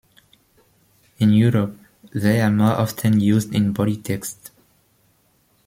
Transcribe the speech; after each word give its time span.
In 1.19 1.31
Europe, 1.31 1.77
they 2.11 2.41
are 2.41 2.49
more 2.49 2.71
often 2.71 3.19
used 3.19 3.53
in 3.53 3.71
body 3.71 3.97
text. 3.97 4.49